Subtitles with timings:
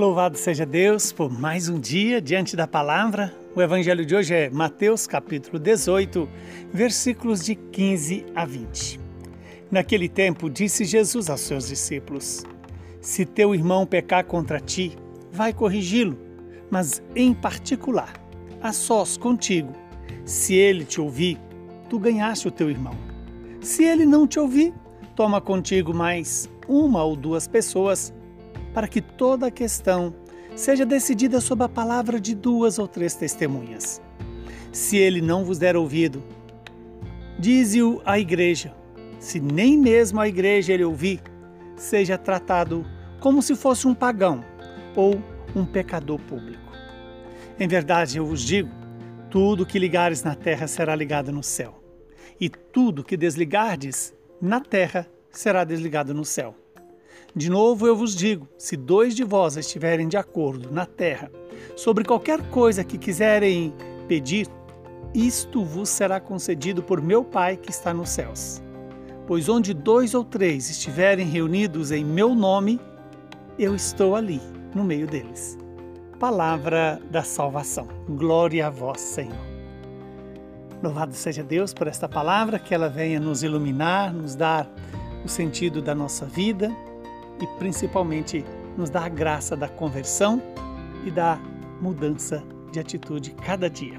[0.00, 3.34] Louvado seja Deus por mais um dia diante da palavra.
[3.54, 6.26] O evangelho de hoje é Mateus capítulo 18,
[6.72, 8.98] versículos de 15 a 20.
[9.70, 12.44] Naquele tempo disse Jesus aos seus discípulos:
[12.98, 14.96] Se teu irmão pecar contra ti,
[15.30, 16.16] vai corrigi-lo,
[16.70, 18.14] mas em particular,
[18.62, 19.74] a sós contigo.
[20.24, 21.38] Se ele te ouvir,
[21.90, 22.96] tu ganhaste o teu irmão.
[23.60, 24.72] Se ele não te ouvir,
[25.14, 28.14] toma contigo mais uma ou duas pessoas
[28.72, 30.14] para que toda a questão
[30.54, 34.00] seja decidida sob a palavra de duas ou três testemunhas.
[34.72, 36.22] Se ele não vos der ouvido,
[37.38, 38.74] dize-o à igreja.
[39.18, 41.20] Se nem mesmo a igreja ele ouvir,
[41.76, 42.86] seja tratado
[43.20, 44.44] como se fosse um pagão
[44.94, 45.20] ou
[45.54, 46.70] um pecador público.
[47.58, 48.70] Em verdade, eu vos digo:
[49.30, 51.82] tudo que ligares na terra será ligado no céu,
[52.40, 56.54] e tudo que desligardes na terra será desligado no céu.
[57.34, 61.30] De novo eu vos digo: se dois de vós estiverem de acordo na terra
[61.76, 63.72] sobre qualquer coisa que quiserem
[64.08, 64.48] pedir,
[65.14, 68.60] isto vos será concedido por meu Pai que está nos céus.
[69.26, 72.80] Pois onde dois ou três estiverem reunidos em meu nome,
[73.56, 74.40] eu estou ali,
[74.74, 75.56] no meio deles.
[76.18, 77.86] Palavra da salvação.
[78.08, 79.50] Glória a vós, Senhor.
[80.82, 84.68] Louvado seja Deus por esta palavra, que ela venha nos iluminar, nos dar
[85.24, 86.74] o sentido da nossa vida
[87.40, 88.44] e principalmente
[88.76, 90.42] nos dá a graça da conversão
[91.04, 91.38] e da
[91.80, 93.98] mudança de atitude cada dia.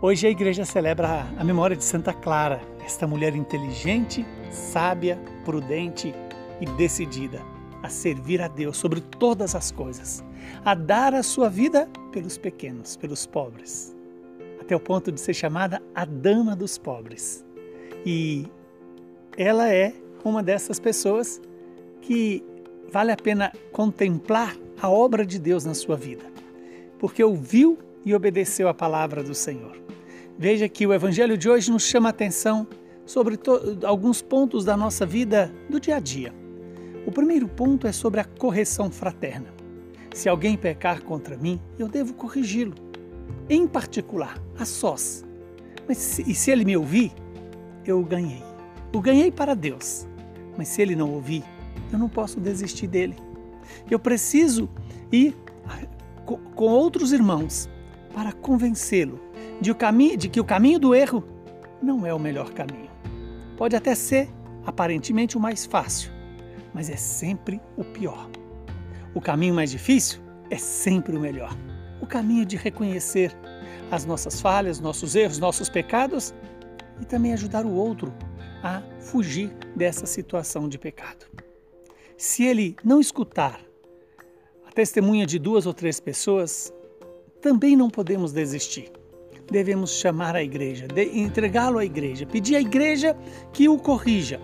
[0.00, 6.14] Hoje a igreja celebra a memória de Santa Clara, esta mulher inteligente, sábia, prudente
[6.60, 7.40] e decidida
[7.82, 10.24] a servir a Deus sobre todas as coisas,
[10.64, 13.94] a dar a sua vida pelos pequenos, pelos pobres,
[14.60, 17.44] até o ponto de ser chamada a dama dos pobres.
[18.06, 18.46] E
[19.36, 19.94] ela é
[20.24, 21.40] uma dessas pessoas
[22.04, 22.44] que
[22.92, 26.24] vale a pena contemplar a obra de Deus na sua vida,
[26.98, 29.74] porque ouviu e obedeceu a palavra do Senhor.
[30.38, 32.66] Veja que o Evangelho de hoje nos chama a atenção
[33.06, 33.38] sobre
[33.84, 36.34] alguns pontos da nossa vida do dia a dia.
[37.06, 39.48] O primeiro ponto é sobre a correção fraterna.
[40.12, 42.74] Se alguém pecar contra mim, eu devo corrigi-lo,
[43.48, 45.24] em particular, a sós.
[45.88, 47.12] Mas se, e se ele me ouvir,
[47.86, 48.42] eu o ganhei.
[48.92, 50.06] O ganhei para Deus.
[50.56, 51.42] Mas se ele não ouvir,
[51.94, 53.16] eu não posso desistir dele.
[53.90, 54.68] Eu preciso
[55.10, 55.36] ir
[56.26, 57.68] com outros irmãos
[58.12, 59.20] para convencê-lo
[59.60, 59.72] de,
[60.16, 61.24] de que o caminho do erro
[61.82, 62.90] não é o melhor caminho.
[63.56, 64.28] Pode até ser
[64.66, 66.10] aparentemente o mais fácil,
[66.72, 68.28] mas é sempre o pior.
[69.14, 71.56] O caminho mais difícil é sempre o melhor.
[72.00, 73.32] O caminho de reconhecer
[73.90, 76.34] as nossas falhas, nossos erros, nossos pecados
[77.00, 78.12] e também ajudar o outro
[78.62, 81.26] a fugir dessa situação de pecado.
[82.16, 83.60] Se ele não escutar
[84.66, 86.72] a testemunha de duas ou três pessoas,
[87.40, 88.90] também não podemos desistir.
[89.50, 93.16] Devemos chamar a igreja, entregá-lo à igreja, pedir à igreja
[93.52, 94.40] que o corrija,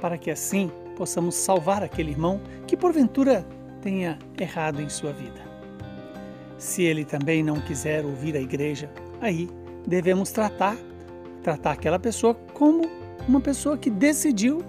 [0.00, 3.46] para que assim possamos salvar aquele irmão que porventura
[3.82, 5.46] tenha errado em sua vida.
[6.56, 8.90] Se ele também não quiser ouvir a igreja,
[9.20, 9.48] aí
[9.86, 10.76] devemos tratar
[11.42, 12.82] tratar aquela pessoa como
[13.26, 14.62] uma pessoa que decidiu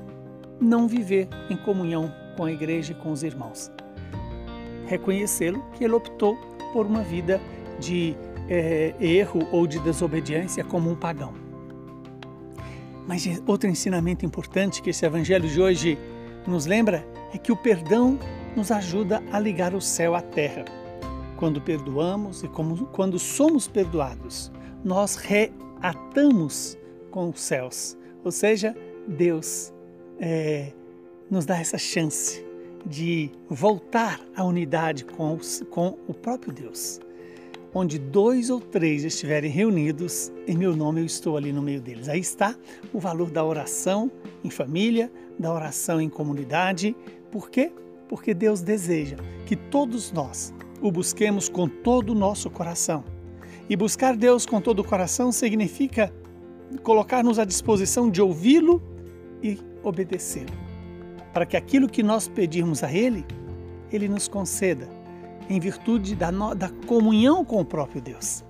[0.59, 3.71] não viver em comunhão com a igreja e com os irmãos.
[4.87, 6.35] Reconhecê-lo que ele optou
[6.73, 7.39] por uma vida
[7.79, 8.15] de
[8.47, 11.33] é, erro ou de desobediência como um pagão.
[13.07, 15.97] Mas outro ensinamento importante que esse evangelho de hoje
[16.47, 18.19] nos lembra é que o perdão
[18.55, 20.65] nos ajuda a ligar o céu à terra.
[21.37, 24.51] Quando perdoamos e como, quando somos perdoados,
[24.83, 26.77] nós reatamos
[27.11, 27.97] com os céus.
[28.23, 28.75] Ou seja,
[29.07, 29.73] Deus
[30.19, 30.73] é,
[31.29, 32.43] nos dá essa chance
[32.85, 36.99] de voltar à unidade com, os, com o próprio Deus.
[37.73, 42.09] Onde dois ou três estiverem reunidos, em meu nome eu estou ali no meio deles.
[42.09, 42.55] Aí está
[42.91, 44.11] o valor da oração
[44.43, 46.95] em família, da oração em comunidade.
[47.31, 47.71] Por quê?
[48.07, 50.51] Porque Deus deseja que todos nós
[50.81, 53.03] o busquemos com todo o nosso coração.
[53.69, 56.11] E buscar Deus com todo o coração significa
[56.81, 58.81] colocar-nos à disposição de ouvi-lo
[59.43, 60.68] e obedecê-lo
[61.39, 63.25] para que aquilo que nós pedirmos a Ele,
[63.93, 64.89] Ele nos conceda,
[65.49, 68.43] em virtude da, no, da comunhão com o próprio Deus.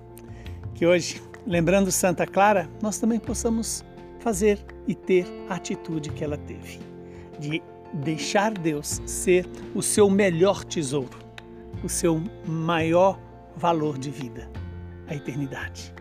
[0.74, 3.84] Que hoje, lembrando Santa Clara, nós também possamos
[4.18, 4.58] fazer
[4.88, 6.80] e ter a atitude que ela teve,
[7.38, 7.62] de
[7.94, 11.16] deixar Deus ser o seu melhor tesouro,
[11.84, 13.20] o seu maior
[13.56, 14.50] valor de vida,
[15.06, 15.94] a eternidade.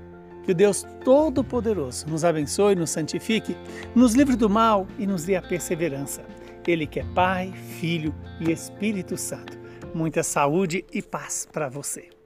[0.43, 3.55] Que o Deus Todo-Poderoso nos abençoe, nos santifique,
[3.93, 6.23] nos livre do mal e nos dê a perseverança
[6.67, 9.57] ele que é Pai, Filho e Espírito Santo.
[9.93, 12.18] muita saúde e paz para você.